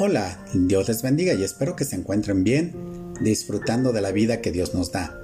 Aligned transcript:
Hola, 0.00 0.38
Dios 0.54 0.86
les 0.86 1.02
bendiga 1.02 1.34
y 1.34 1.42
espero 1.42 1.74
que 1.74 1.84
se 1.84 1.96
encuentren 1.96 2.44
bien, 2.44 3.14
disfrutando 3.20 3.90
de 3.92 4.00
la 4.00 4.12
vida 4.12 4.40
que 4.40 4.52
Dios 4.52 4.72
nos 4.72 4.92
da 4.92 5.20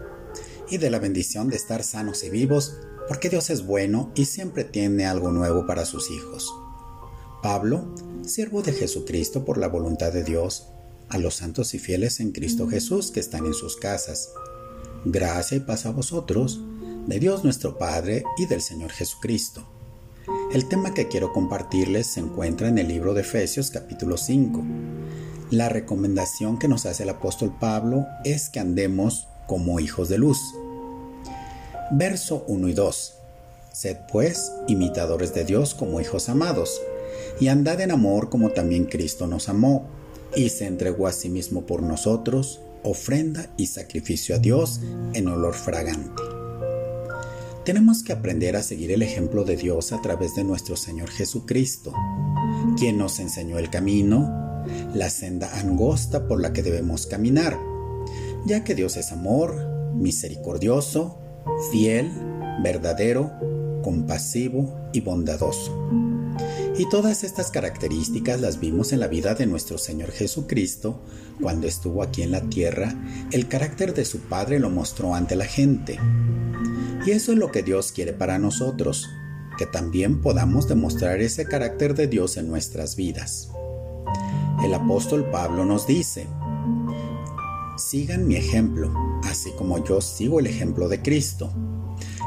y 0.68 0.79
de 0.79 0.90
la 0.90 0.98
bendición 0.98 1.48
de 1.48 1.54
estar 1.54 1.84
sanos 1.84 2.25
y 2.25 2.30
vivos, 2.30 2.75
porque 3.07 3.29
Dios 3.29 3.50
es 3.50 3.64
bueno 3.64 4.11
y 4.16 4.25
siempre 4.25 4.64
tiene 4.64 5.07
algo 5.07 5.30
nuevo 5.30 5.64
para 5.64 5.84
sus 5.84 6.11
hijos. 6.11 6.52
Pablo, 7.40 7.95
siervo 8.26 8.62
de 8.62 8.72
Jesucristo 8.72 9.45
por 9.45 9.58
la 9.58 9.68
voluntad 9.68 10.12
de 10.12 10.25
Dios, 10.25 10.66
a 11.09 11.18
los 11.18 11.36
santos 11.36 11.72
y 11.75 11.79
fieles 11.79 12.18
en 12.18 12.32
Cristo 12.32 12.66
Jesús 12.66 13.12
que 13.12 13.20
están 13.20 13.46
en 13.46 13.54
sus 13.54 13.77
casas. 13.77 14.30
Gracia 15.04 15.56
y 15.56 15.61
paz 15.61 15.86
a 15.86 15.93
vosotros, 15.93 16.61
de 17.06 17.20
Dios 17.20 17.45
nuestro 17.45 17.79
Padre 17.79 18.25
y 18.38 18.46
del 18.46 18.61
Señor 18.61 18.91
Jesucristo. 18.91 19.74
El 20.53 20.66
tema 20.68 20.94
que 20.94 21.08
quiero 21.08 21.32
compartirles 21.32 22.07
se 22.07 22.21
encuentra 22.21 22.68
en 22.68 22.79
el 22.79 22.89
libro 22.89 23.14
de 23.14 23.22
Efesios 23.22 23.71
capítulo 23.71 24.16
5. 24.16 24.62
La 25.50 25.68
recomendación 25.68 26.58
que 26.58 26.68
nos 26.68 26.86
hace 26.86 27.02
el 27.02 27.08
apóstol 27.08 27.57
Pablo 27.58 28.07
es 28.25 28.50
que 28.50 28.61
andemos 28.61 29.26
como 29.46 29.80
hijos 29.80 30.08
de 30.08 30.18
luz. 30.18 30.38
Verso 31.90 32.44
1 32.47 32.69
y 32.69 32.72
2. 32.72 33.14
Sed 33.72 33.97
pues 34.12 34.52
imitadores 34.69 35.34
de 35.34 35.44
Dios 35.44 35.75
como 35.75 36.00
hijos 36.00 36.28
amados, 36.28 36.80
y 37.41 37.48
andad 37.48 37.80
en 37.80 37.91
amor 37.91 38.30
como 38.30 38.50
también 38.50 38.84
Cristo 38.84 39.27
nos 39.27 39.48
amó, 39.48 39.86
y 40.36 40.50
se 40.50 40.66
entregó 40.66 41.08
a 41.08 41.12
sí 41.12 41.28
mismo 41.28 41.66
por 41.66 41.83
nosotros, 41.83 42.61
ofrenda 42.84 43.48
y 43.56 43.66
sacrificio 43.66 44.36
a 44.36 44.38
Dios 44.38 44.80
en 45.14 45.27
olor 45.28 45.55
fragante. 45.55 46.33
Tenemos 47.64 48.03
que 48.03 48.12
aprender 48.12 48.56
a 48.56 48.62
seguir 48.62 48.92
el 48.92 49.00
ejemplo 49.00 49.42
de 49.45 49.56
Dios 49.56 49.92
a 49.92 50.03
través 50.03 50.34
de 50.34 50.44
nuestro 50.44 50.77
Señor 50.77 51.08
Jesucristo, 51.08 51.94
quien 52.77 52.98
nos 52.98 53.19
enseñó 53.20 53.58
el 53.58 53.70
camino, 53.70 54.62
la 54.94 55.08
senda 55.08 55.50
angosta 55.58 56.28
por 56.28 56.42
la 56.42 56.53
que 56.53 56.62
debemos 56.62 57.06
caminar, 57.06 57.58
ya 58.44 58.64
que 58.64 58.75
Dios 58.75 58.98
es 58.98 59.12
amor, 59.12 59.56
misericordioso, 59.94 61.19
fiel, 61.72 62.12
verdadero, 62.62 63.33
compasivo 63.83 64.77
y 64.92 65.00
bondadoso. 65.00 65.72
Y 66.77 66.89
todas 66.89 67.22
estas 67.22 67.53
características 67.53 68.41
las 68.41 68.58
vimos 68.58 68.92
en 68.92 68.98
la 68.98 69.06
vida 69.06 69.36
de 69.36 69.47
nuestro 69.47 69.78
Señor 69.78 70.11
Jesucristo 70.11 71.00
cuando 71.41 71.69
estuvo 71.69 72.03
aquí 72.03 72.22
en 72.22 72.33
la 72.33 72.41
tierra. 72.42 72.92
El 73.31 73.47
carácter 73.47 73.94
de 73.94 74.05
su 74.05 74.19
Padre 74.19 74.58
lo 74.58 74.70
mostró 74.70 75.14
ante 75.14 75.36
la 75.36 75.44
gente. 75.44 76.00
Y 77.06 77.12
eso 77.12 77.31
es 77.31 77.39
lo 77.39 77.53
que 77.53 77.62
Dios 77.62 77.92
quiere 77.92 78.12
para 78.12 78.41
nosotros, 78.41 79.08
que 79.56 79.66
también 79.66 80.20
podamos 80.20 80.66
demostrar 80.66 81.20
ese 81.20 81.44
carácter 81.44 81.94
de 81.94 82.08
Dios 82.08 82.36
en 82.36 82.48
nuestras 82.48 82.97
vidas. 82.97 83.50
El 84.64 84.75
apóstol 84.75 85.31
Pablo 85.31 85.64
nos 85.64 85.86
dice, 85.86 86.27
sigan 87.77 88.27
mi 88.27 88.34
ejemplo, 88.34 88.92
así 89.22 89.53
como 89.53 89.84
yo 89.84 90.00
sigo 90.00 90.41
el 90.41 90.48
ejemplo 90.48 90.88
de 90.88 91.03
Cristo. 91.03 91.53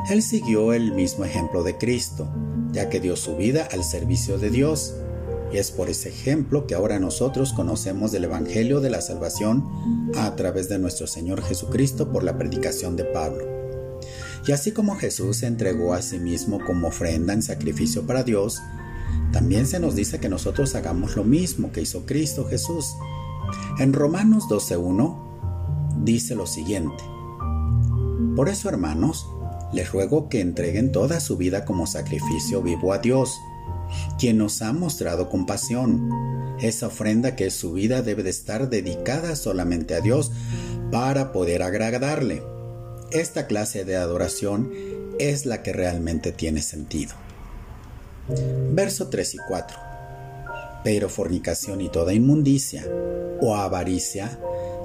Él 0.09 0.21
siguió 0.21 0.71
el 0.71 0.93
mismo 0.93 1.25
ejemplo 1.25 1.63
de 1.63 1.77
Cristo, 1.77 2.29
ya 2.77 2.89
que 2.89 2.99
dio 2.99 3.15
su 3.15 3.35
vida 3.35 3.67
al 3.71 3.83
servicio 3.83 4.37
de 4.37 4.51
Dios. 4.51 4.93
Y 5.51 5.57
es 5.57 5.71
por 5.71 5.89
ese 5.89 6.09
ejemplo 6.09 6.67
que 6.67 6.75
ahora 6.75 6.99
nosotros 6.99 7.51
conocemos 7.51 8.11
del 8.11 8.25
Evangelio 8.25 8.81
de 8.81 8.91
la 8.91 9.01
Salvación 9.01 10.11
a 10.15 10.35
través 10.35 10.69
de 10.69 10.77
nuestro 10.77 11.07
Señor 11.07 11.41
Jesucristo 11.41 12.11
por 12.11 12.23
la 12.23 12.37
predicación 12.37 12.95
de 12.95 13.05
Pablo. 13.05 13.45
Y 14.45 14.51
así 14.51 14.73
como 14.73 14.95
Jesús 14.95 15.37
se 15.37 15.47
entregó 15.47 15.95
a 15.95 16.03
sí 16.03 16.19
mismo 16.19 16.59
como 16.63 16.89
ofrenda 16.89 17.33
en 17.33 17.41
sacrificio 17.41 18.05
para 18.05 18.21
Dios, 18.23 18.61
también 19.33 19.65
se 19.65 19.79
nos 19.79 19.95
dice 19.95 20.19
que 20.19 20.29
nosotros 20.29 20.75
hagamos 20.75 21.15
lo 21.15 21.23
mismo 21.23 21.71
que 21.71 21.81
hizo 21.81 22.05
Cristo 22.05 22.45
Jesús. 22.47 22.93
En 23.79 23.91
Romanos 23.91 24.43
12.1 24.51 26.03
dice 26.03 26.35
lo 26.35 26.45
siguiente. 26.45 27.03
Por 28.35 28.49
eso, 28.49 28.69
hermanos, 28.69 29.27
les 29.73 29.91
ruego 29.91 30.29
que 30.29 30.41
entreguen 30.41 30.91
toda 30.91 31.19
su 31.19 31.37
vida 31.37 31.65
como 31.65 31.87
sacrificio 31.87 32.61
vivo 32.61 32.93
a 32.93 32.99
Dios, 32.99 33.37
quien 34.19 34.37
nos 34.37 34.61
ha 34.61 34.73
mostrado 34.73 35.29
compasión. 35.29 36.09
Esa 36.59 36.87
ofrenda 36.87 37.35
que 37.35 37.47
es 37.47 37.53
su 37.53 37.73
vida 37.73 38.01
debe 38.01 38.23
de 38.23 38.29
estar 38.29 38.69
dedicada 38.69 39.35
solamente 39.35 39.95
a 39.95 40.01
Dios 40.01 40.31
para 40.91 41.31
poder 41.31 41.63
agradarle. 41.63 42.41
Esta 43.11 43.47
clase 43.47 43.85
de 43.85 43.95
adoración 43.95 44.71
es 45.19 45.45
la 45.45 45.63
que 45.63 45.73
realmente 45.73 46.31
tiene 46.31 46.61
sentido. 46.61 47.13
Verso 48.71 49.07
3 49.07 49.35
y 49.35 49.37
4. 49.47 49.77
Pero 50.83 51.09
fornicación 51.09 51.81
y 51.81 51.89
toda 51.89 52.13
inmundicia 52.13 52.85
o 53.41 53.55
avaricia 53.55 54.39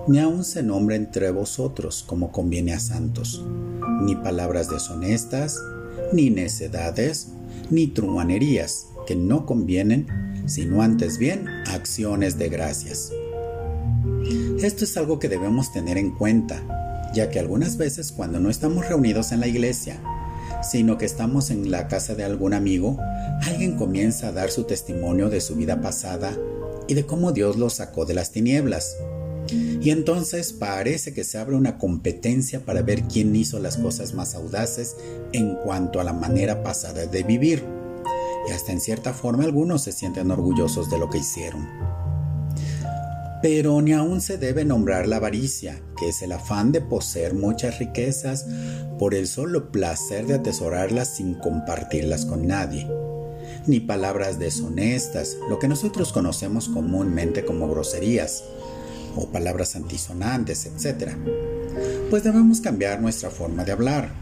ni 0.09 0.19
aun 0.19 0.45
se 0.45 0.63
nombre 0.63 0.97
entre 0.97 1.31
vosotros 1.31 2.05
como 2.07 2.33
conviene 2.33 2.75
a 2.75 2.81
santos, 2.81 3.45
ni 4.05 4.17
palabras 4.17 4.69
deshonestas, 4.69 5.59
ni 6.13 6.31
necedades, 6.31 7.29
ni 7.71 7.87
truanerías 7.87 8.87
que 9.07 9.17
no 9.17 9.47
convienen, 9.47 10.07
sino 10.47 10.83
antes 10.83 11.19
bien 11.19 11.49
acciones 11.67 12.39
de 12.39 12.49
gracias. 12.49 13.13
Esto 14.63 14.85
es 14.85 14.97
algo 14.97 15.19
que 15.19 15.29
debemos 15.29 15.73
tener 15.73 15.99
en 15.99 16.11
cuenta 16.13 16.63
ya 17.13 17.31
que 17.31 17.39
algunas 17.39 17.77
veces 17.77 18.13
cuando 18.13 18.41
no 18.41 18.51
estamos 18.51 18.89
reunidos 18.89 19.33
en 19.33 19.41
la 19.41 19.47
iglesia, 19.47 20.01
sino 20.63 20.99
que 20.99 21.05
estamos 21.05 21.51
en 21.51 21.71
la 21.71 21.89
casa 21.89 22.15
de 22.15 22.25
algún 22.25 22.55
amigo, 22.55 22.97
alguien 23.43 23.77
comienza 23.77 24.29
a 24.29 24.33
dar 24.33 24.51
su 24.51 24.65
testimonio 24.65 25.29
de 25.29 25.41
su 25.41 25.55
vida 25.57 25.81
pasada 25.81 26.37
y 26.89 26.95
de 26.95 27.05
cómo 27.05 27.33
Dios 27.33 27.57
lo 27.57 27.71
sacó 27.71 28.07
de 28.07 28.15
las 28.15 28.33
tinieblas. 28.33 28.97
Y 29.51 29.91
entonces 29.91 30.53
parece 30.53 31.13
que 31.13 31.25
se 31.25 31.39
abre 31.39 31.57
una 31.57 31.79
competencia 31.79 32.61
para 32.61 32.83
ver 32.83 33.03
quién 33.03 33.35
hizo 33.35 33.59
las 33.59 33.77
cosas 33.77 34.15
más 34.15 34.35
audaces 34.35 34.97
en 35.33 35.57
cuanto 35.57 36.01
a 36.01 36.05
la 36.05 36.13
manera 36.13 36.63
pasada 36.63 37.07
de 37.07 37.23
vivir. 37.23 37.65
Y 38.49 38.53
hasta 38.53 38.73
en 38.73 38.81
cierta 38.81 39.13
forma 39.13 39.45
algunos 39.45 39.83
se 39.83 39.93
sienten 39.93 40.31
orgullosos 40.31 40.91
de 40.91 40.99
lo 40.99 41.11
que 41.11 41.19
hicieron. 41.19 41.69
Pero 43.43 43.83
ni 43.83 43.93
aún 43.93 44.21
se 44.21 44.39
debe 44.39 44.65
nombrar 44.65 45.09
la 45.09 45.17
avaricia, 45.17 45.81
que 45.99 46.09
es 46.09 46.23
el 46.23 46.31
afán 46.31 46.71
de 46.71 46.81
poseer 46.81 47.35
muchas 47.35 47.81
riquezas 47.81 48.47
por 49.01 49.15
el 49.15 49.27
solo 49.27 49.73
placer 49.73 50.27
de 50.27 50.35
atesorarlas 50.35 51.17
sin 51.17 51.35
compartirlas 51.35 52.25
con 52.25 52.47
nadie. 52.47 52.89
Ni 53.67 53.81
palabras 53.81 54.39
deshonestas, 54.39 55.37
lo 55.49 55.59
que 55.59 55.67
nosotros 55.67 56.13
conocemos 56.13 56.69
comúnmente 56.69 57.45
como 57.45 57.69
groserías, 57.69 58.45
o 59.17 59.31
palabras 59.31 59.77
antisonantes, 59.77 60.67
etc. 60.67 61.13
Pues 62.11 62.25
debemos 62.25 62.61
cambiar 62.61 63.01
nuestra 63.01 63.31
forma 63.31 63.65
de 63.65 63.73
hablar. 63.73 64.13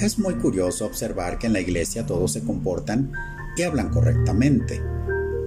Es 0.00 0.18
muy 0.18 0.34
curioso 0.34 0.86
observar 0.86 1.38
que 1.38 1.46
en 1.46 1.52
la 1.52 1.60
iglesia 1.60 2.06
todos 2.06 2.32
se 2.32 2.42
comportan 2.42 3.12
y 3.56 3.62
hablan 3.62 3.90
correctamente 3.90 4.80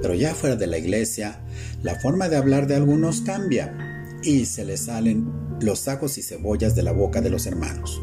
pero 0.06 0.14
ya 0.14 0.36
fuera 0.36 0.56
de 0.56 0.68
la 0.68 0.78
iglesia, 0.78 1.40
la 1.82 1.96
forma 1.96 2.30
de 2.30 2.36
hablar 2.38 2.68
de 2.68 2.76
algunos 2.76 3.22
cambia 3.22 3.76
y 4.22 4.46
se 4.46 4.64
les 4.64 4.82
salen 4.82 5.26
los 5.62 5.80
sacos 5.80 6.20
y 6.20 6.22
cebollas 6.22 6.76
de 6.76 6.84
la 6.84 6.92
boca 6.92 7.22
de 7.22 7.32
los 7.32 7.48
hermanos. 7.48 8.00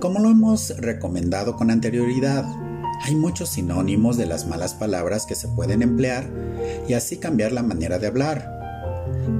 Como 0.00 0.18
lo 0.18 0.30
hemos 0.30 0.76
recomendado 0.78 1.54
con 1.54 1.70
anterioridad, 1.70 2.44
hay 3.02 3.14
muchos 3.14 3.50
sinónimos 3.50 4.16
de 4.16 4.26
las 4.26 4.48
malas 4.48 4.74
palabras 4.74 5.26
que 5.26 5.36
se 5.36 5.46
pueden 5.46 5.82
emplear 5.82 6.28
y 6.88 6.94
así 6.94 7.18
cambiar 7.18 7.52
la 7.52 7.62
manera 7.62 8.00
de 8.00 8.08
hablar, 8.08 8.59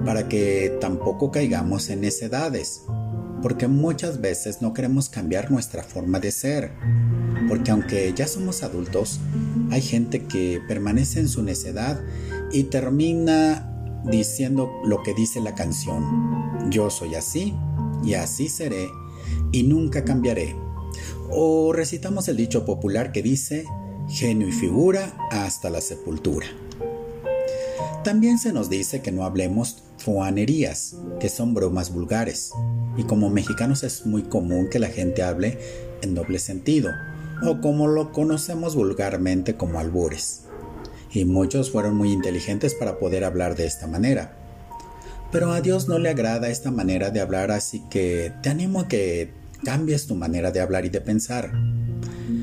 para 0.05 0.29
que 0.29 0.77
tampoco 0.81 1.31
caigamos 1.31 1.89
en 1.91 2.03
necedades, 2.03 2.83
porque 3.43 3.69
muchas 3.69 4.21
veces 4.21 4.61
no 4.63 4.75
queremos 4.75 5.09
cambiar 5.09 5.51
nuestra 5.51 5.83
forma 5.83 6.21
de 6.21 6.31
ser 6.31 6.73
porque 7.51 7.73
aunque 7.73 8.13
ya 8.15 8.29
somos 8.29 8.63
adultos, 8.63 9.19
hay 9.71 9.83
gente 9.83 10.25
que 10.27 10.61
permanece 10.69 11.19
en 11.19 11.29
su 11.29 11.43
necedad 11.43 12.01
y 12.53 12.65
termina 12.65 14.01
diciendo 14.05 14.71
lo 14.85 15.03
que 15.03 15.15
dice 15.15 15.41
la 15.41 15.57
canción. 15.57 16.71
Yo 16.71 16.91
soy 16.91 17.17
así 17.17 17.55
y 18.05 18.15
así 18.15 18.49
seré 18.49 18.89
y 19.53 19.65
nunca 19.65 20.05
cambiaré. 20.05 20.55
O 21.29 21.73
recitamos 21.73 22.29
el 22.29 22.37
dicho 22.37 22.65
popular 22.65 23.11
que 23.11 23.23
dice, 23.23 23.65
genio 24.09 24.47
y 24.47 24.53
figura 24.53 25.13
hasta 25.31 25.71
la 25.71 25.81
sepultura. 25.81 26.47
También 28.05 28.39
se 28.39 28.53
nos 28.53 28.71
dice 28.71 29.03
que 29.03 29.13
no 29.13 29.25
hablemos 29.25 29.83
fuanerías, 29.99 30.97
que 31.21 31.29
son 31.29 31.53
bromas 31.53 31.93
vulgares. 31.93 32.53
Y 32.97 33.05
como 33.05 33.29
mexicanos 33.29 33.83
es 33.83 34.07
muy 34.07 34.23
común 34.23 34.69
que 34.71 34.79
la 34.79 34.89
gente 34.89 35.23
hable 35.23 35.59
en 36.03 36.15
doble 36.15 36.39
sentido 36.39 36.91
o 37.43 37.61
como 37.61 37.89
lo 37.89 38.13
conocemos 38.13 38.75
vulgarmente 38.75 39.55
como 39.55 39.79
albures. 39.79 40.43
Y 41.13 41.25
muchos 41.25 41.71
fueron 41.71 41.97
muy 41.97 42.13
inteligentes 42.13 42.75
para 42.75 42.99
poder 42.99 43.25
hablar 43.25 43.57
de 43.57 43.67
esta 43.67 43.87
manera. 43.87 44.37
Pero 45.33 45.53
a 45.53 45.61
Dios 45.61 45.89
no 45.89 45.99
le 45.99 46.09
agrada 46.09 46.49
esta 46.49 46.71
manera 46.71 47.11
de 47.11 47.21
hablar, 47.21 47.51
así 47.51 47.83
que 47.91 48.33
te 48.43 48.49
animo 48.49 48.81
a 48.81 48.89
que 48.89 49.33
cambies 49.65 50.07
tu 50.07 50.15
manera 50.15 50.51
de 50.51 50.61
hablar 50.61 50.85
y 50.85 50.89
de 50.89 51.01
pensar. 51.01 51.53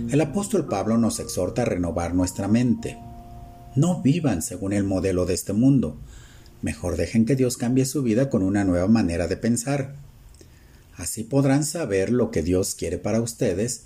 El 0.10 0.22
apóstol 0.22 0.68
Pablo 0.68 0.98
nos 0.98 1.20
exhorta 1.20 1.64
a 1.64 1.66
renovar 1.66 2.14
nuestra 2.14 2.48
mente. 2.48 2.98
No 3.78 4.02
vivan 4.02 4.42
según 4.42 4.74
el 4.74 4.84
modelo 4.84 5.28
de 5.28 5.36
este 5.36 5.54
mundo. 5.54 5.98
Mejor 6.64 6.98
dejen 6.98 7.26
que 7.28 7.36
Dios 7.36 7.58
cambie 7.58 7.86
su 7.86 8.02
vida 8.02 8.28
con 8.28 8.42
una 8.42 8.64
nueva 8.64 8.88
manera 8.88 9.28
de 9.28 9.38
pensar. 9.38 9.94
Así 10.96 11.24
podrán 11.24 11.64
saber 11.64 12.12
lo 12.12 12.32
que 12.32 12.42
Dios 12.42 12.74
quiere 12.74 12.98
para 12.98 13.22
ustedes 13.22 13.84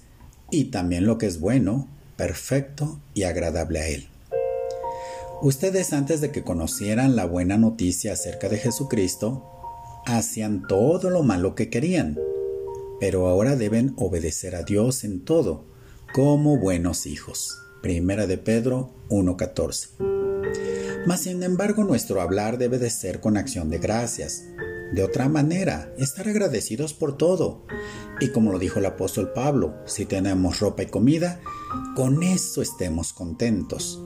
y 0.49 0.65
también 0.71 1.05
lo 1.05 1.17
que 1.17 1.25
es 1.25 1.41
bueno, 1.41 1.89
perfecto 2.15 3.01
y 3.13 3.23
agradable 3.23 3.81
a 3.81 3.87
Él. 3.89 4.07
Ustedes 5.41 5.91
antes 5.91 6.21
de 6.21 6.31
que 6.31 6.41
conocieran 6.41 7.17
la 7.17 7.25
buena 7.25 7.57
noticia 7.57 8.13
acerca 8.13 8.47
de 8.47 8.59
Jesucristo, 8.59 9.45
hacían 10.05 10.67
todo 10.69 11.09
lo 11.09 11.21
malo 11.21 11.53
que 11.53 11.69
querían, 11.69 12.17
pero 13.01 13.27
ahora 13.27 13.57
deben 13.57 13.93
obedecer 13.97 14.55
a 14.55 14.63
Dios 14.63 15.03
en 15.03 15.25
todo, 15.25 15.65
como 16.13 16.57
buenos 16.57 17.05
hijos. 17.05 17.57
Primera 17.81 18.27
de 18.27 18.37
Pedro 18.37 18.93
1.14. 19.09 20.11
Mas 21.07 21.21
sin 21.21 21.41
embargo 21.41 21.83
nuestro 21.83 22.21
hablar 22.21 22.57
debe 22.57 22.77
de 22.77 22.91
ser 22.91 23.19
con 23.19 23.37
acción 23.37 23.69
de 23.69 23.79
gracias. 23.79 24.43
De 24.93 25.03
otra 25.03 25.29
manera, 25.29 25.91
estar 25.97 26.27
agradecidos 26.27 26.93
por 26.93 27.17
todo. 27.17 27.65
Y 28.19 28.29
como 28.29 28.51
lo 28.51 28.59
dijo 28.59 28.79
el 28.79 28.85
apóstol 28.85 29.31
Pablo, 29.33 29.73
si 29.85 30.05
tenemos 30.05 30.59
ropa 30.59 30.83
y 30.83 30.87
comida, 30.87 31.39
con 31.95 32.21
eso 32.21 32.61
estemos 32.61 33.13
contentos. 33.13 33.99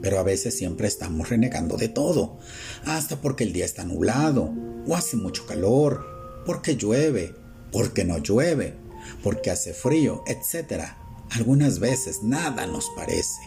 Pero 0.00 0.18
a 0.18 0.22
veces 0.22 0.56
siempre 0.56 0.88
estamos 0.88 1.28
renegando 1.28 1.76
de 1.76 1.88
todo, 1.88 2.38
hasta 2.86 3.20
porque 3.20 3.44
el 3.44 3.52
día 3.52 3.66
está 3.66 3.84
nublado, 3.84 4.54
o 4.86 4.94
hace 4.94 5.16
mucho 5.18 5.44
calor, 5.46 6.06
porque 6.46 6.76
llueve, 6.76 7.34
porque 7.70 8.04
no 8.04 8.16
llueve, 8.18 8.76
porque 9.22 9.50
hace 9.50 9.74
frío, 9.74 10.22
etc. 10.26 10.99
Algunas 11.30 11.78
veces 11.78 12.22
nada 12.22 12.66
nos 12.66 12.90
parece. 12.96 13.42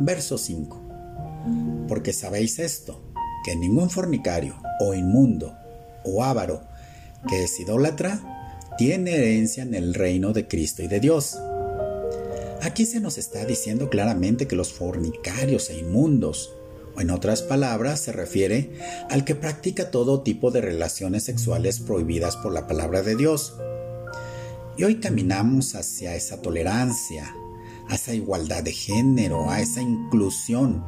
Verso 0.00 0.38
5. 0.38 1.86
Porque 1.88 2.12
sabéis 2.12 2.58
esto, 2.58 3.02
que 3.44 3.56
ningún 3.56 3.90
fornicario, 3.90 4.56
o 4.80 4.94
inmundo, 4.94 5.56
o 6.04 6.22
avaro, 6.22 6.62
que 7.28 7.44
es 7.44 7.58
idólatra, 7.58 8.20
tiene 8.76 9.14
herencia 9.14 9.62
en 9.62 9.74
el 9.74 9.94
reino 9.94 10.32
de 10.32 10.46
Cristo 10.46 10.82
y 10.82 10.88
de 10.88 11.00
Dios. 11.00 11.38
Aquí 12.60 12.86
se 12.86 13.00
nos 13.00 13.18
está 13.18 13.44
diciendo 13.44 13.88
claramente 13.88 14.46
que 14.46 14.56
los 14.56 14.72
fornicarios 14.72 15.70
e 15.70 15.78
inmundos, 15.78 16.52
o 16.94 17.00
en 17.00 17.10
otras 17.10 17.42
palabras, 17.42 18.00
se 18.00 18.12
refiere 18.12 18.72
al 19.10 19.24
que 19.24 19.34
practica 19.34 19.90
todo 19.90 20.22
tipo 20.22 20.50
de 20.50 20.60
relaciones 20.60 21.24
sexuales 21.24 21.80
prohibidas 21.80 22.36
por 22.36 22.52
la 22.52 22.66
palabra 22.66 23.02
de 23.02 23.16
Dios. 23.16 23.54
Y 24.78 24.84
hoy 24.84 25.00
caminamos 25.00 25.74
hacia 25.74 26.14
esa 26.14 26.40
tolerancia, 26.40 27.34
a 27.88 27.96
esa 27.96 28.14
igualdad 28.14 28.62
de 28.62 28.72
género, 28.72 29.50
a 29.50 29.60
esa 29.60 29.82
inclusión 29.82 30.84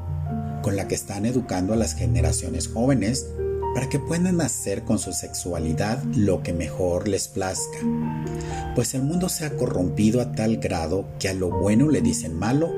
con 0.62 0.76
la 0.76 0.86
que 0.86 0.94
están 0.94 1.26
educando 1.26 1.72
a 1.72 1.76
las 1.76 1.96
generaciones 1.96 2.68
jóvenes 2.68 3.26
para 3.74 3.88
que 3.88 3.98
puedan 3.98 4.40
hacer 4.42 4.84
con 4.84 5.00
su 5.00 5.12
sexualidad 5.12 6.04
lo 6.14 6.40
que 6.44 6.52
mejor 6.52 7.08
les 7.08 7.26
plazca. 7.26 7.78
Pues 8.76 8.94
el 8.94 9.02
mundo 9.02 9.28
se 9.28 9.44
ha 9.44 9.56
corrompido 9.56 10.20
a 10.20 10.30
tal 10.32 10.58
grado 10.58 11.08
que 11.18 11.28
a 11.28 11.34
lo 11.34 11.50
bueno 11.50 11.88
le 11.88 12.00
dicen 12.00 12.38
malo 12.38 12.72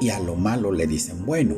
y 0.00 0.08
a 0.08 0.20
lo 0.20 0.36
malo 0.36 0.72
le 0.72 0.86
dicen 0.86 1.26
bueno. 1.26 1.56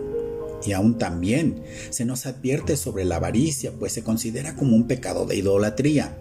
Y 0.66 0.72
aún 0.72 0.98
también 0.98 1.62
se 1.90 2.04
nos 2.04 2.26
advierte 2.26 2.76
sobre 2.76 3.04
la 3.04 3.16
avaricia, 3.16 3.70
pues 3.78 3.92
se 3.92 4.02
considera 4.02 4.56
como 4.56 4.74
un 4.74 4.88
pecado 4.88 5.24
de 5.24 5.36
idolatría. 5.36 6.16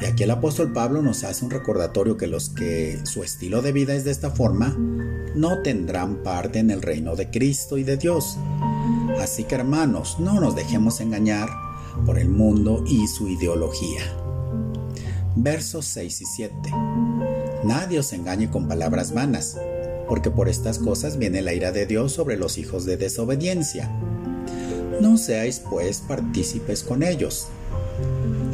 Y 0.00 0.04
aquí 0.06 0.24
el 0.24 0.30
apóstol 0.30 0.72
Pablo 0.72 1.02
nos 1.02 1.24
hace 1.24 1.44
un 1.44 1.50
recordatorio 1.50 2.16
que 2.16 2.26
los 2.26 2.50
que 2.50 3.00
su 3.04 3.22
estilo 3.22 3.62
de 3.62 3.72
vida 3.72 3.94
es 3.94 4.04
de 4.04 4.10
esta 4.10 4.30
forma 4.30 4.76
no 5.34 5.62
tendrán 5.62 6.22
parte 6.22 6.58
en 6.58 6.70
el 6.70 6.82
reino 6.82 7.16
de 7.16 7.30
Cristo 7.30 7.78
y 7.78 7.84
de 7.84 7.96
Dios. 7.96 8.36
Así 9.20 9.44
que 9.44 9.54
hermanos, 9.54 10.18
no 10.18 10.40
nos 10.40 10.54
dejemos 10.54 11.00
engañar 11.00 11.48
por 12.06 12.18
el 12.18 12.28
mundo 12.28 12.84
y 12.86 13.06
su 13.06 13.28
ideología. 13.28 14.02
Versos 15.36 15.86
6 15.86 16.20
y 16.20 16.24
7. 16.24 16.54
Nadie 17.64 17.98
os 17.98 18.12
engañe 18.12 18.50
con 18.50 18.68
palabras 18.68 19.12
vanas, 19.12 19.56
porque 20.08 20.30
por 20.30 20.48
estas 20.48 20.78
cosas 20.78 21.18
viene 21.18 21.42
la 21.42 21.54
ira 21.54 21.72
de 21.72 21.86
Dios 21.86 22.12
sobre 22.12 22.36
los 22.36 22.58
hijos 22.58 22.84
de 22.84 22.96
desobediencia. 22.96 23.90
No 25.00 25.16
seáis 25.16 25.60
pues 25.60 26.00
partícipes 26.00 26.84
con 26.84 27.02
ellos. 27.02 27.48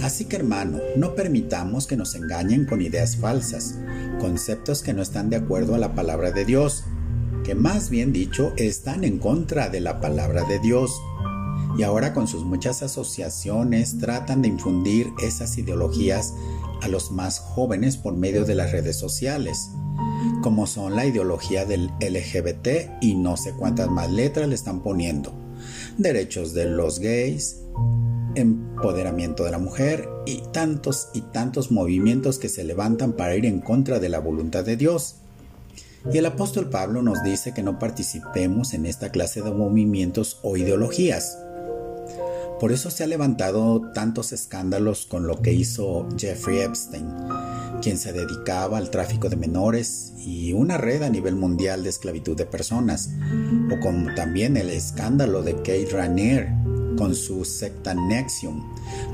Así 0.02 0.25
que 0.25 0.37
hermano, 0.37 0.79
no 0.97 1.14
permitamos 1.14 1.87
que 1.87 1.97
nos 1.97 2.14
engañen 2.14 2.64
con 2.64 2.81
ideas 2.81 3.17
falsas, 3.17 3.79
conceptos 4.19 4.82
que 4.82 4.94
no 4.94 5.02
están 5.02 5.29
de 5.29 5.37
acuerdo 5.37 5.75
a 5.75 5.79
la 5.79 5.94
palabra 5.94 6.31
de 6.31 6.44
Dios, 6.44 6.85
que 7.44 7.55
más 7.55 7.91
bien 7.91 8.12
dicho 8.12 8.52
están 8.56 9.05
en 9.05 9.19
contra 9.19 9.69
de 9.69 9.81
la 9.81 10.00
palabra 10.00 10.44
de 10.44 10.58
Dios. 10.58 10.93
Y 11.79 11.82
ahora 11.82 12.14
con 12.14 12.26
sus 12.26 12.44
muchas 12.44 12.82
asociaciones 12.82 13.99
tratan 13.99 14.43
de 14.43 14.49
infundir 14.49 15.08
esas 15.23 15.56
ideologías 15.58 16.32
a 16.82 16.88
los 16.88 17.11
más 17.12 17.38
jóvenes 17.38 17.97
por 17.97 18.17
medio 18.17 18.44
de 18.44 18.55
las 18.55 18.73
redes 18.73 18.97
sociales, 18.97 19.70
como 20.43 20.67
son 20.67 20.97
la 20.97 21.06
ideología 21.06 21.64
del 21.64 21.91
LGBT 22.00 23.02
y 23.02 23.14
no 23.14 23.37
sé 23.37 23.52
cuántas 23.52 23.91
más 23.91 24.11
letras 24.11 24.49
le 24.49 24.55
están 24.55 24.82
poniendo, 24.82 25.32
derechos 25.99 26.55
de 26.55 26.67
los 26.67 26.99
gays, 26.99 27.61
empoderamiento 28.35 29.44
de 29.44 29.50
la 29.50 29.59
mujer 29.59 30.09
y 30.27 30.43
tantos 30.53 31.09
y 31.15 31.21
tantos 31.21 31.71
movimientos 31.71 32.38
que 32.38 32.49
se 32.49 32.65
levantan 32.65 33.12
para 33.12 33.37
ir 33.37 33.47
en 33.47 33.61
contra 33.61 33.99
de 33.99 34.09
la 34.09 34.19
voluntad 34.19 34.65
de 34.65 34.77
Dios. 34.77 35.17
Y 36.12 36.19
el 36.19 36.27
apóstol 36.27 36.71
Pablo 36.71 37.03
nos 37.03 37.23
dice 37.23 37.53
que 37.53 37.62
no 37.62 37.79
participemos 37.79 38.73
en 38.73 38.87
esta 38.87 39.11
clase 39.11 39.43
de 39.43 39.50
movimientos 39.50 40.38
o 40.43 40.56
ideologías. 40.56 41.38
Por 42.59 42.73
eso 42.73 42.91
se 42.91 43.05
ha 43.05 43.06
levantado 43.06 43.91
tantos 43.94 44.33
escándalos 44.33 45.06
con 45.06 45.26
lo 45.26 45.41
que 45.41 45.53
hizo 45.53 46.06
Jeffrey 46.19 46.61
Epstein, 46.61 47.06
quien 47.81 47.97
se 47.97 48.12
dedicaba 48.12 48.76
al 48.76 48.91
tráfico 48.91 49.31
de 49.31 49.37
menores 49.37 50.12
y 50.19 50.53
una 50.53 50.76
red 50.76 51.03
a 51.03 51.09
nivel 51.09 51.37
mundial 51.37 51.83
de 51.83 51.88
esclavitud 51.88 52.37
de 52.37 52.44
personas, 52.44 53.11
o 53.71 53.81
como 53.81 54.15
también 54.15 54.59
el 54.59 54.69
escándalo 54.69 55.43
de 55.43 55.55
Kate 55.56 55.88
Ranier, 55.91 56.60
con 57.00 57.14
su 57.14 57.47
secta 57.47 57.94
Nexium, 57.94 58.62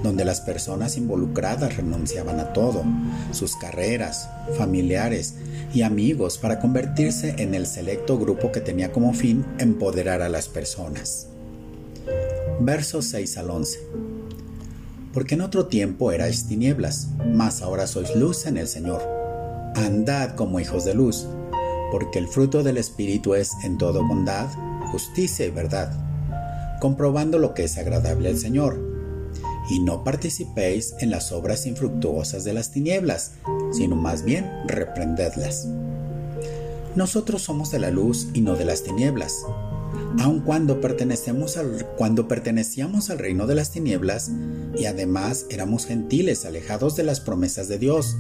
donde 0.03 0.25
las 0.25 0.41
personas 0.41 0.97
involucradas 0.97 1.77
renunciaban 1.77 2.41
a 2.41 2.53
todo, 2.53 2.83
sus 3.31 3.55
carreras, 3.55 4.29
familiares 4.59 5.35
y 5.73 5.83
amigos 5.83 6.37
para 6.37 6.59
convertirse 6.59 7.37
en 7.38 7.55
el 7.55 7.64
selecto 7.64 8.19
grupo 8.19 8.50
que 8.50 8.61
tenía 8.61 8.90
como 8.90 9.14
fin 9.14 9.47
empoderar 9.61 10.21
a 10.21 10.28
las 10.28 10.49
personas. 10.49 11.28
Versos 12.59 13.05
6 13.05 13.38
al 13.38 13.50
11. 13.50 13.78
Porque 15.14 15.37
en 15.37 15.43
otro 15.43 15.66
tiempo 15.66 16.11
erais 16.11 16.49
tinieblas, 16.49 17.07
mas 17.25 17.62
ahora 17.62 17.87
sois 17.87 18.16
luz 18.16 18.47
en 18.47 18.57
el 18.57 18.66
Señor. 18.66 19.00
Andad 19.76 20.35
como 20.35 20.59
hijos 20.59 20.85
de 20.85 20.95
luz, 20.95 21.25
porque 21.93 22.19
el 22.19 22.26
fruto 22.26 22.64
del 22.64 22.78
Espíritu 22.78 23.37
es 23.37 23.52
en 23.62 23.78
todo 23.78 24.05
bondad, 24.05 24.49
justicia 24.90 25.47
y 25.47 25.50
verdad 25.50 26.06
comprobando 26.80 27.38
lo 27.38 27.54
que 27.54 27.64
es 27.64 27.78
agradable 27.78 28.28
al 28.28 28.38
Señor. 28.38 28.80
Y 29.68 29.80
no 29.80 30.04
participéis 30.04 30.95
en 31.00 31.11
las 31.11 31.33
obras 31.33 31.66
infructuosas 31.66 32.45
de 32.45 32.52
las 32.52 32.71
tinieblas, 32.71 33.33
sino 33.73 33.97
más 33.97 34.25
bien 34.25 34.49
reprendedlas. 34.66 35.66
Nosotros 36.95 37.42
somos 37.42 37.71
de 37.71 37.78
la 37.78 37.90
luz 37.90 38.28
y 38.33 38.40
no 38.40 38.54
de 38.54 38.64
las 38.64 38.83
tinieblas. 38.83 39.45
Aun 40.21 40.40
cuando, 40.40 40.80
pertenecemos 40.80 41.56
al, 41.56 41.87
cuando 41.97 42.26
pertenecíamos 42.26 43.11
al 43.11 43.18
reino 43.18 43.47
de 43.47 43.54
las 43.54 43.71
tinieblas 43.71 44.30
y 44.78 44.87
además 44.87 45.47
éramos 45.50 45.85
gentiles 45.85 46.47
alejados 46.47 46.97
de 46.97 47.02
las 47.02 47.21
promesas 47.21 47.68
de 47.68 47.78
Dios. 47.78 48.16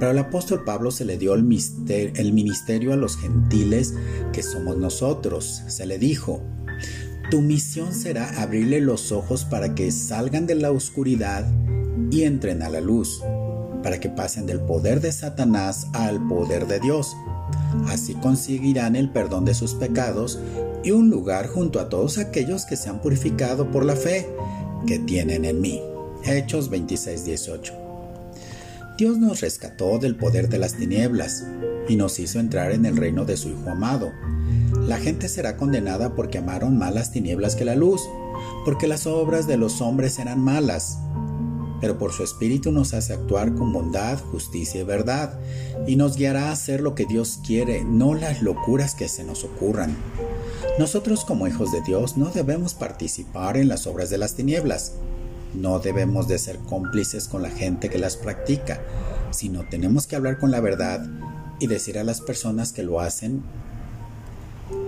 Pero 0.00 0.10
al 0.10 0.18
apóstol 0.18 0.64
Pablo 0.64 0.90
se 0.90 1.04
le 1.04 1.18
dio 1.18 1.34
el, 1.34 1.46
el 1.88 2.32
ministerio 2.32 2.92
a 2.92 2.96
los 2.96 3.16
gentiles 3.16 3.94
que 4.32 4.42
somos 4.42 4.76
nosotros. 4.76 5.62
Se 5.68 5.86
le 5.86 5.98
dijo, 5.98 6.42
tu 7.30 7.40
misión 7.40 7.94
será 7.94 8.42
abrirle 8.42 8.80
los 8.80 9.12
ojos 9.12 9.44
para 9.44 9.74
que 9.74 9.90
salgan 9.90 10.46
de 10.46 10.54
la 10.54 10.70
oscuridad 10.70 11.46
y 12.10 12.22
entren 12.22 12.62
a 12.62 12.68
la 12.68 12.80
luz, 12.80 13.22
para 13.82 13.98
que 13.98 14.08
pasen 14.08 14.46
del 14.46 14.60
poder 14.60 15.00
de 15.00 15.12
Satanás 15.12 15.86
al 15.92 16.26
poder 16.28 16.66
de 16.66 16.80
Dios. 16.80 17.16
Así 17.88 18.14
conseguirán 18.14 18.96
el 18.96 19.10
perdón 19.10 19.44
de 19.44 19.54
sus 19.54 19.74
pecados 19.74 20.38
y 20.82 20.90
un 20.90 21.10
lugar 21.10 21.48
junto 21.48 21.80
a 21.80 21.88
todos 21.88 22.18
aquellos 22.18 22.66
que 22.66 22.76
se 22.76 22.90
han 22.90 23.00
purificado 23.00 23.70
por 23.70 23.84
la 23.84 23.96
fe 23.96 24.28
que 24.86 24.98
tienen 24.98 25.44
en 25.44 25.60
mí. 25.60 25.80
Hechos 26.24 26.70
26:18. 26.70 27.72
Dios 28.98 29.18
nos 29.18 29.40
rescató 29.40 29.98
del 29.98 30.14
poder 30.14 30.48
de 30.48 30.58
las 30.58 30.74
tinieblas 30.74 31.44
y 31.88 31.96
nos 31.96 32.18
hizo 32.20 32.38
entrar 32.38 32.70
en 32.70 32.86
el 32.86 32.96
reino 32.96 33.24
de 33.24 33.36
su 33.36 33.48
Hijo 33.48 33.70
amado 33.70 34.12
la 34.86 34.98
gente 34.98 35.28
será 35.28 35.56
condenada 35.56 36.14
porque 36.14 36.38
amaron 36.38 36.76
más 36.76 36.92
las 36.92 37.10
tinieblas 37.10 37.56
que 37.56 37.64
la 37.64 37.74
luz, 37.74 38.02
porque 38.64 38.86
las 38.86 39.06
obras 39.06 39.46
de 39.46 39.56
los 39.56 39.80
hombres 39.80 40.18
eran 40.18 40.40
malas. 40.40 40.98
Pero 41.80 41.98
por 41.98 42.12
su 42.12 42.22
espíritu 42.22 42.70
nos 42.70 42.94
hace 42.94 43.14
actuar 43.14 43.54
con 43.54 43.72
bondad, 43.72 44.18
justicia 44.30 44.80
y 44.80 44.84
verdad, 44.84 45.38
y 45.86 45.96
nos 45.96 46.16
guiará 46.16 46.48
a 46.48 46.52
hacer 46.52 46.80
lo 46.80 46.94
que 46.94 47.06
Dios 47.06 47.40
quiere, 47.46 47.84
no 47.84 48.14
las 48.14 48.42
locuras 48.42 48.94
que 48.94 49.08
se 49.08 49.24
nos 49.24 49.44
ocurran. 49.44 49.96
Nosotros 50.78 51.24
como 51.24 51.46
hijos 51.46 51.72
de 51.72 51.80
Dios 51.82 52.16
no 52.16 52.26
debemos 52.30 52.74
participar 52.74 53.56
en 53.56 53.68
las 53.68 53.86
obras 53.86 54.10
de 54.10 54.18
las 54.18 54.34
tinieblas. 54.34 54.92
No 55.54 55.78
debemos 55.78 56.28
de 56.28 56.38
ser 56.38 56.58
cómplices 56.58 57.28
con 57.28 57.42
la 57.42 57.50
gente 57.50 57.88
que 57.88 57.98
las 57.98 58.16
practica, 58.16 58.82
sino 59.30 59.66
tenemos 59.68 60.06
que 60.06 60.16
hablar 60.16 60.38
con 60.38 60.50
la 60.50 60.60
verdad 60.60 61.06
y 61.60 61.68
decir 61.68 61.98
a 61.98 62.04
las 62.04 62.20
personas 62.20 62.72
que 62.72 62.82
lo 62.82 63.00
hacen 63.00 63.42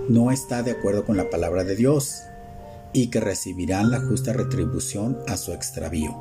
no 0.09 0.31
está 0.31 0.63
de 0.63 0.71
acuerdo 0.71 1.05
con 1.05 1.17
la 1.17 1.31
palabra 1.31 1.65
de 1.65 1.77
Dios 1.77 2.23
y 2.93 3.09
que 3.09 3.21
recibirán 3.21 3.91
la 3.91 4.01
justa 4.01 4.33
retribución 4.33 5.19
a 5.27 5.37
su 5.37 5.53
extravío. 5.53 6.15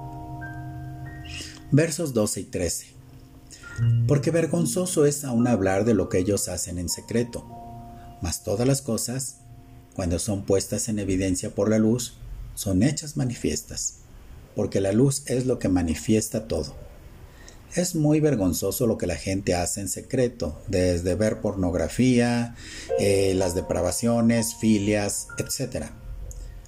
Versos 1.71 2.13
12 2.13 2.41
y 2.41 2.43
13. 2.45 2.87
Porque 4.07 4.31
vergonzoso 4.31 5.05
es 5.05 5.23
aún 5.23 5.47
hablar 5.47 5.85
de 5.85 5.93
lo 5.93 6.09
que 6.09 6.19
ellos 6.19 6.47
hacen 6.47 6.77
en 6.77 6.89
secreto, 6.89 7.45
mas 8.21 8.43
todas 8.43 8.67
las 8.67 8.81
cosas, 8.81 9.37
cuando 9.95 10.19
son 10.19 10.45
puestas 10.45 10.87
en 10.89 10.99
evidencia 10.99 11.53
por 11.53 11.69
la 11.69 11.77
luz, 11.77 12.15
son 12.55 12.83
hechas 12.83 13.17
manifiestas, 13.17 13.97
porque 14.55 14.79
la 14.79 14.93
luz 14.93 15.23
es 15.27 15.45
lo 15.45 15.59
que 15.59 15.69
manifiesta 15.69 16.47
todo. 16.47 16.84
Es 17.75 17.93
muy 17.93 18.21
vergonzoso 18.21 18.87
lo 18.87 18.97
que 18.97 19.05
la 19.05 19.17
gente 19.17 19.53
hace 19.53 19.81
en 19.81 19.89
secreto, 19.89 20.61
desde 20.69 21.13
ver 21.15 21.41
pornografía, 21.41 22.55
eh, 22.99 23.33
las 23.35 23.53
depravaciones, 23.53 24.55
filias, 24.55 25.27
etc. 25.37 25.87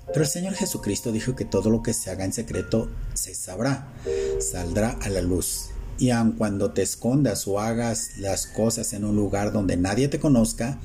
Pero 0.07 0.21
el 0.23 0.27
Señor 0.27 0.55
Jesucristo 0.55 1.13
dijo 1.13 1.33
que 1.33 1.45
todo 1.45 1.69
lo 1.69 1.81
que 1.81 1.93
se 1.93 2.11
haga 2.11 2.25
en 2.25 2.33
secreto 2.33 2.89
se 3.13 3.33
sabrá, 3.33 3.87
saldrá 4.39 4.97
a 5.01 5.07
la 5.07 5.21
luz. 5.21 5.69
Y 5.97 6.09
aun 6.09 6.33
cuando 6.33 6.73
te 6.73 6.81
escondas 6.81 7.47
o 7.47 7.61
hagas 7.61 8.17
las 8.17 8.45
cosas 8.45 8.91
en 8.91 9.05
un 9.05 9.15
lugar 9.15 9.53
donde 9.53 9.77
nadie 9.77 10.09
te 10.09 10.19
conozca, 10.19 10.77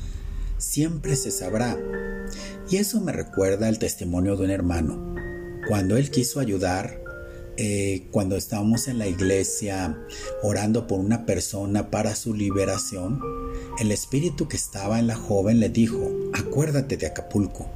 siempre 0.56 1.16
se 1.16 1.32
sabrá. 1.32 1.76
Y 2.70 2.76
eso 2.76 3.00
me 3.00 3.10
recuerda 3.10 3.68
el 3.68 3.80
testimonio 3.80 4.36
de 4.36 4.44
un 4.44 4.50
hermano. 4.50 5.16
Cuando 5.66 5.96
él 5.96 6.12
quiso 6.12 6.38
ayudar 6.38 7.01
eh, 7.56 8.06
cuando 8.10 8.36
estábamos 8.36 8.88
en 8.88 8.98
la 8.98 9.06
iglesia 9.06 9.98
orando 10.42 10.86
por 10.86 11.00
una 11.00 11.26
persona 11.26 11.90
para 11.90 12.16
su 12.16 12.34
liberación, 12.34 13.20
el 13.78 13.92
espíritu 13.92 14.48
que 14.48 14.56
estaba 14.56 14.98
en 14.98 15.06
la 15.06 15.16
joven 15.16 15.60
le 15.60 15.68
dijo, 15.68 16.10
acuérdate 16.32 16.96
de 16.96 17.06
Acapulco. 17.06 17.68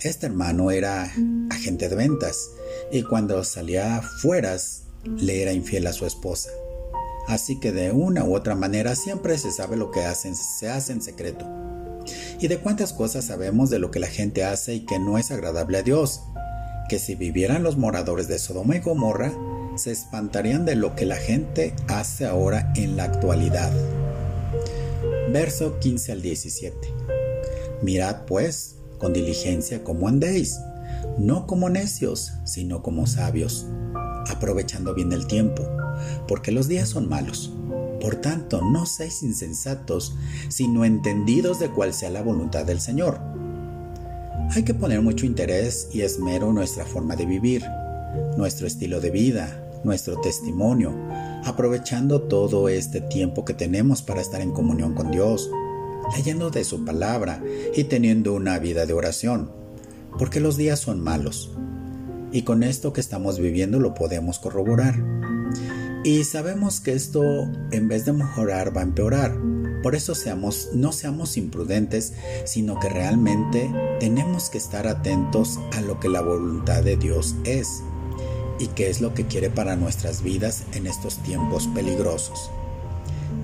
Este 0.00 0.26
hermano 0.26 0.70
era 0.70 1.12
agente 1.50 1.88
de 1.88 1.96
ventas 1.96 2.50
y 2.92 3.02
cuando 3.02 3.42
salía 3.44 3.96
afuera 3.96 4.56
le 5.04 5.42
era 5.42 5.52
infiel 5.52 5.86
a 5.86 5.92
su 5.92 6.06
esposa. 6.06 6.50
Así 7.28 7.58
que 7.58 7.72
de 7.72 7.92
una 7.92 8.24
u 8.24 8.34
otra 8.34 8.54
manera 8.54 8.94
siempre 8.94 9.36
se 9.36 9.50
sabe 9.50 9.76
lo 9.76 9.90
que 9.90 10.04
hacen, 10.04 10.34
se 10.36 10.68
hace 10.68 10.92
en 10.92 11.02
secreto. 11.02 11.46
Y 12.40 12.48
de 12.48 12.58
cuántas 12.58 12.92
cosas 12.92 13.24
sabemos 13.24 13.68
de 13.68 13.78
lo 13.78 13.90
que 13.90 13.98
la 13.98 14.06
gente 14.06 14.44
hace 14.44 14.74
y 14.74 14.86
que 14.86 14.98
no 14.98 15.18
es 15.18 15.30
agradable 15.30 15.78
a 15.78 15.82
Dios 15.82 16.22
que 16.88 16.98
si 16.98 17.14
vivieran 17.14 17.62
los 17.62 17.76
moradores 17.76 18.28
de 18.28 18.38
Sodoma 18.38 18.76
y 18.76 18.80
Gomorra, 18.80 19.32
se 19.76 19.92
espantarían 19.92 20.64
de 20.64 20.76
lo 20.76 20.94
que 20.94 21.06
la 21.06 21.16
gente 21.16 21.74
hace 21.88 22.26
ahora 22.26 22.72
en 22.76 22.96
la 22.96 23.04
actualidad. 23.04 23.72
Verso 25.32 25.78
15 25.78 26.12
al 26.12 26.22
17. 26.22 26.76
Mirad 27.82 28.24
pues 28.26 28.76
con 28.98 29.12
diligencia 29.12 29.84
cómo 29.84 30.08
andéis, 30.08 30.58
no 31.18 31.46
como 31.46 31.68
necios, 31.68 32.32
sino 32.44 32.82
como 32.82 33.06
sabios, 33.06 33.66
aprovechando 34.28 34.94
bien 34.94 35.12
el 35.12 35.26
tiempo, 35.26 35.68
porque 36.26 36.52
los 36.52 36.68
días 36.68 36.88
son 36.88 37.08
malos. 37.08 37.52
Por 38.00 38.16
tanto, 38.16 38.62
no 38.62 38.86
seáis 38.86 39.22
insensatos, 39.22 40.14
sino 40.48 40.84
entendidos 40.84 41.58
de 41.58 41.70
cuál 41.70 41.92
sea 41.92 42.10
la 42.10 42.22
voluntad 42.22 42.64
del 42.64 42.80
Señor 42.80 43.35
hay 44.54 44.62
que 44.62 44.74
poner 44.74 45.02
mucho 45.02 45.26
interés 45.26 45.88
y 45.92 46.02
esmero 46.02 46.48
en 46.48 46.54
nuestra 46.54 46.84
forma 46.84 47.16
de 47.16 47.26
vivir, 47.26 47.64
nuestro 48.36 48.66
estilo 48.66 49.00
de 49.00 49.10
vida, 49.10 49.62
nuestro 49.84 50.20
testimonio, 50.20 50.94
aprovechando 51.44 52.22
todo 52.22 52.68
este 52.68 53.00
tiempo 53.00 53.44
que 53.44 53.54
tenemos 53.54 54.02
para 54.02 54.20
estar 54.20 54.40
en 54.40 54.52
comunión 54.52 54.94
con 54.94 55.10
Dios, 55.10 55.50
leyendo 56.16 56.50
de 56.50 56.64
su 56.64 56.84
palabra 56.84 57.42
y 57.74 57.84
teniendo 57.84 58.34
una 58.34 58.58
vida 58.58 58.86
de 58.86 58.92
oración, 58.92 59.50
porque 60.18 60.40
los 60.40 60.56
días 60.56 60.80
son 60.80 61.00
malos. 61.00 61.52
Y 62.32 62.42
con 62.42 62.62
esto 62.62 62.92
que 62.92 63.00
estamos 63.00 63.38
viviendo 63.38 63.78
lo 63.78 63.94
podemos 63.94 64.38
corroborar. 64.38 64.96
Y 66.04 66.24
sabemos 66.24 66.80
que 66.80 66.92
esto 66.92 67.22
en 67.72 67.88
vez 67.88 68.04
de 68.04 68.12
mejorar 68.12 68.76
va 68.76 68.80
a 68.80 68.84
empeorar. 68.84 69.36
Por 69.86 69.94
eso 69.94 70.14
no 70.74 70.90
seamos 70.90 71.36
imprudentes, 71.36 72.12
sino 72.44 72.80
que 72.80 72.88
realmente 72.88 73.70
tenemos 74.00 74.50
que 74.50 74.58
estar 74.58 74.88
atentos 74.88 75.60
a 75.74 75.80
lo 75.80 76.00
que 76.00 76.08
la 76.08 76.22
voluntad 76.22 76.82
de 76.82 76.96
Dios 76.96 77.36
es 77.44 77.84
y 78.58 78.66
qué 78.66 78.90
es 78.90 79.00
lo 79.00 79.14
que 79.14 79.26
quiere 79.26 79.48
para 79.48 79.76
nuestras 79.76 80.24
vidas 80.24 80.64
en 80.74 80.88
estos 80.88 81.22
tiempos 81.22 81.68
peligrosos. 81.68 82.50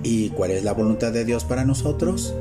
¿Y 0.03 0.31
cuál 0.31 0.51
es 0.51 0.65
la 0.65 0.73
voluntad 0.73 1.13
de 1.13 1.25
Dios 1.25 1.45
para 1.45 1.65
nosotros? 1.65 2.35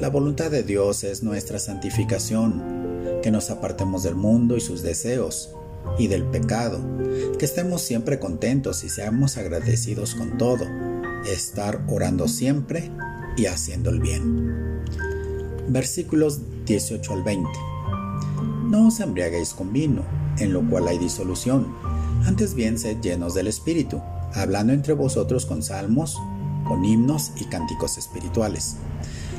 La 0.00 0.10
voluntad 0.10 0.52
de 0.52 0.62
Dios 0.62 1.02
es 1.02 1.24
nuestra 1.24 1.58
santificación, 1.58 2.62
que 3.20 3.32
nos 3.32 3.50
apartemos 3.50 4.04
del 4.04 4.14
mundo 4.14 4.56
y 4.56 4.60
sus 4.60 4.82
deseos, 4.82 5.50
y 5.98 6.06
del 6.06 6.22
pecado, 6.22 6.78
que 7.36 7.46
estemos 7.46 7.82
siempre 7.82 8.20
contentos 8.20 8.84
y 8.84 8.88
seamos 8.88 9.36
agradecidos 9.38 10.14
con 10.14 10.38
todo, 10.38 10.64
estar 11.26 11.84
orando 11.88 12.28
siempre 12.28 12.92
y 13.36 13.46
haciendo 13.46 13.90
el 13.90 14.00
bien. 14.00 14.82
Versículos 15.68 16.40
18 16.66 17.12
al 17.12 17.22
20. 17.22 17.48
No 18.68 18.88
os 18.88 19.00
embriaguéis 19.00 19.54
con 19.54 19.72
vino, 19.72 20.02
en 20.38 20.52
lo 20.52 20.68
cual 20.68 20.88
hay 20.88 20.98
disolución, 20.98 21.66
antes 22.26 22.54
bien 22.54 22.78
sed 22.78 23.00
llenos 23.00 23.34
del 23.34 23.46
Espíritu, 23.46 24.00
hablando 24.34 24.72
entre 24.72 24.94
vosotros 24.94 25.46
con 25.46 25.62
salmos, 25.62 26.18
con 26.66 26.84
himnos 26.84 27.32
y 27.38 27.44
cánticos 27.44 27.98
espirituales, 27.98 28.76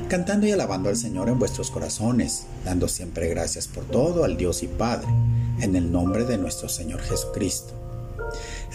cantando 0.07 0.45
y 0.47 0.51
alabando 0.51 0.89
al 0.89 0.95
Señor 0.95 1.29
en 1.29 1.39
vuestros 1.39 1.71
corazones, 1.71 2.45
dando 2.63 2.87
siempre 2.87 3.27
gracias 3.29 3.67
por 3.67 3.83
todo 3.85 4.23
al 4.23 4.37
Dios 4.37 4.63
y 4.63 4.67
Padre 4.67 5.07
en 5.59 5.75
el 5.75 5.91
nombre 5.91 6.25
de 6.25 6.37
nuestro 6.37 6.69
Señor 6.69 7.01
Jesucristo. 7.01 7.73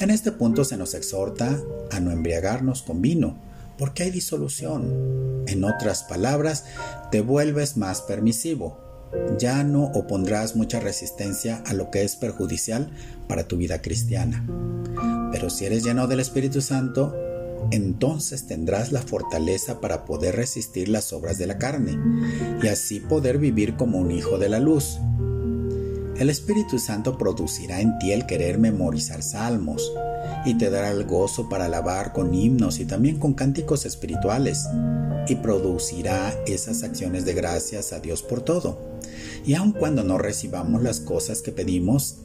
En 0.01 0.11
este 0.11 0.33
punto 0.33 0.65
se 0.65 0.77
nos 0.77 0.95
exhorta 0.95 1.59
a 1.91 2.01
no 2.01 2.11
embriagarnos 2.11 2.83
con 2.83 3.01
vino, 3.01 3.37
porque 3.81 4.03
hay 4.03 4.11
disolución. 4.11 5.43
En 5.47 5.65
otras 5.65 6.05
palabras, 6.05 6.67
te 7.11 7.23
vuelves 7.23 7.79
más 7.79 8.03
permisivo. 8.03 8.79
Ya 9.39 9.65
no 9.65 9.85
opondrás 9.95 10.55
mucha 10.55 10.79
resistencia 10.81 11.63
a 11.67 11.73
lo 11.73 11.91
que 11.91 12.05
es 12.05 12.15
perjudicial 12.15 12.93
para 13.27 13.49
tu 13.49 13.57
vida 13.57 13.81
cristiana. 13.81 14.47
Pero 15.33 15.49
si 15.49 15.65
eres 15.65 15.83
lleno 15.83 16.07
del 16.07 16.21
Espíritu 16.21 16.61
Santo, 16.61 17.17
entonces 17.71 18.47
tendrás 18.47 18.93
la 18.93 19.01
fortaleza 19.01 19.81
para 19.81 20.05
poder 20.05 20.37
resistir 20.37 20.91
las 20.91 21.15
obras 21.15 21.39
de 21.39 21.47
la 21.47 21.57
carne 21.57 21.99
y 22.63 22.69
así 22.69 23.01
poder 23.01 23.39
vivir 23.39 23.77
como 23.77 23.99
un 23.99 24.11
hijo 24.11 24.37
de 24.37 24.51
la 24.51 24.61
luz, 24.61 24.99
el 26.19 26.29
Espíritu 26.29 26.79
Santo 26.79 27.17
producirá 27.17 27.81
en 27.81 27.99
ti 27.99 28.13
el 28.13 28.27
querer 28.27 28.59
memorizar 28.59 29.23
salmos 29.23 29.91
y 30.45 30.55
te 30.55 30.71
dará 30.71 30.91
el 30.91 31.05
gozo 31.05 31.49
para 31.49 31.67
alabar 31.67 32.13
con 32.13 32.35
himnos 32.35 32.81
y 32.81 32.85
también 32.85 33.19
con 33.19 33.35
cánticos 33.35 33.87
espirituales 33.87 34.67
y 35.29 35.37
producirá 35.37 36.35
esas 36.47 36.83
acciones 36.83 37.25
de 37.25 37.35
gracias 37.35 37.93
a 37.93 38.01
Dios 38.01 38.23
por 38.23 38.43
todo. 38.43 38.79
Y 39.45 39.55
aun 39.55 39.73
cuando 39.73 40.03
no 40.03 40.19
recibamos 40.19 40.83
las 40.83 41.01
cosas 41.01 41.43
que 41.43 41.53
pedimos, 41.53 42.17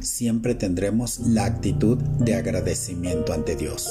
siempre 0.00 0.54
tendremos 0.54 1.20
la 1.20 1.44
actitud 1.44 1.98
de 1.98 2.34
agradecimiento 2.34 3.32
ante 3.32 3.56
Dios. 3.56 3.88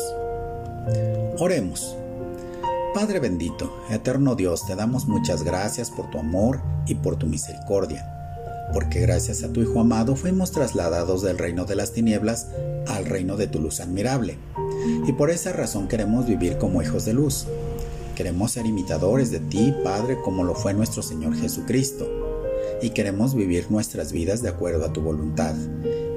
Oremos. 1.38 1.96
Padre 2.94 3.20
bendito, 3.20 3.74
eterno 3.90 4.36
Dios, 4.36 4.68
te 4.68 4.76
damos 4.76 5.08
muchas 5.08 5.44
gracias 5.44 5.90
por 5.90 6.12
tu 6.12 6.20
amor 6.20 6.62
y 6.86 6.94
por 6.96 7.16
tu 7.16 7.26
misericordia 7.26 8.13
porque 8.74 9.00
gracias 9.00 9.44
a 9.44 9.54
tu 9.54 9.62
Hijo 9.62 9.80
amado 9.80 10.16
fuimos 10.16 10.52
trasladados 10.52 11.22
del 11.22 11.38
reino 11.38 11.66
de 11.66 11.76
las 11.76 11.94
tinieblas 11.94 12.48
al 12.88 13.06
reino 13.06 13.38
de 13.38 13.48
tu 13.48 13.60
luz 13.60 13.80
admirable. 13.80 14.38
Y 15.08 15.14
por 15.14 15.30
esa 15.30 15.54
razón 15.54 15.88
queremos 15.88 16.26
vivir 16.28 16.58
como 16.58 16.82
hijos 16.82 17.06
de 17.06 17.14
luz. 17.14 17.46
Queremos 18.16 18.52
ser 18.52 18.66
imitadores 18.66 19.32
de 19.32 19.40
ti, 19.40 19.74
Padre, 19.84 20.18
como 20.24 20.44
lo 20.44 20.56
fue 20.56 20.74
nuestro 20.74 21.02
Señor 21.02 21.36
Jesucristo. 21.36 22.08
Y 22.82 22.90
queremos 22.90 23.34
vivir 23.34 23.72
nuestras 23.72 24.12
vidas 24.12 24.42
de 24.42 24.50
acuerdo 24.50 24.86
a 24.86 24.94
tu 24.94 25.02
voluntad, 25.02 25.56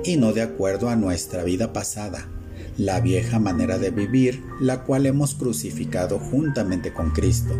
y 0.04 0.16
no 0.16 0.32
de 0.32 0.42
acuerdo 0.42 0.88
a 0.88 0.96
nuestra 0.96 1.44
vida 1.44 1.72
pasada, 1.72 2.28
la 2.76 3.00
vieja 3.00 3.38
manera 3.38 3.78
de 3.78 3.90
vivir, 3.90 4.42
la 4.60 4.84
cual 4.84 5.06
hemos 5.06 5.34
crucificado 5.34 6.18
juntamente 6.18 6.92
con 6.92 7.10
Cristo. 7.10 7.54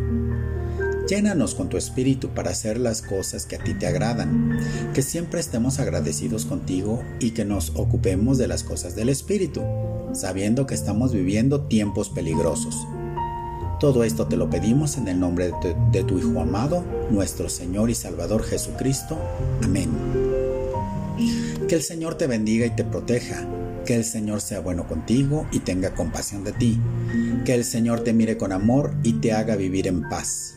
Llénanos 1.08 1.54
con 1.54 1.68
tu 1.68 1.76
espíritu 1.76 2.30
para 2.30 2.50
hacer 2.50 2.78
las 2.78 3.00
cosas 3.00 3.46
que 3.46 3.56
a 3.56 3.62
ti 3.62 3.74
te 3.74 3.86
agradan, 3.86 4.58
que 4.92 5.02
siempre 5.02 5.38
estemos 5.38 5.78
agradecidos 5.78 6.46
contigo 6.46 7.00
y 7.20 7.30
que 7.30 7.44
nos 7.44 7.70
ocupemos 7.76 8.38
de 8.38 8.48
las 8.48 8.64
cosas 8.64 8.96
del 8.96 9.08
espíritu, 9.08 9.62
sabiendo 10.12 10.66
que 10.66 10.74
estamos 10.74 11.12
viviendo 11.12 11.60
tiempos 11.62 12.10
peligrosos. 12.10 12.74
Todo 13.78 14.02
esto 14.02 14.26
te 14.26 14.36
lo 14.36 14.50
pedimos 14.50 14.96
en 14.96 15.06
el 15.06 15.20
nombre 15.20 15.52
de 15.92 16.02
tu, 16.02 16.18
Hijo 16.18 16.40
amado, 16.40 16.82
nuestro 17.10 17.48
Señor 17.48 17.88
y 17.90 17.94
Salvador 17.94 18.42
Jesucristo. 18.42 19.16
Amén. 19.62 19.90
Que 21.68 21.74
el 21.74 21.82
Señor 21.82 22.16
te 22.16 22.26
bendiga 22.26 22.66
y 22.66 22.70
te 22.70 22.84
proteja. 22.84 23.46
Que 23.84 23.94
el 23.94 24.04
Señor 24.04 24.40
sea 24.40 24.58
bueno 24.58 24.88
contigo 24.88 25.46
y 25.52 25.60
tenga 25.60 25.94
compasión 25.94 26.42
de 26.42 26.52
ti. 26.52 26.80
Que 27.44 27.54
el 27.54 27.64
Señor 27.64 28.00
te 28.00 28.12
mire 28.12 28.36
con 28.36 28.50
amor 28.50 28.94
y 29.04 29.20
te 29.20 29.32
haga 29.32 29.54
vivir 29.54 29.86
en 29.86 30.08
paz. 30.08 30.56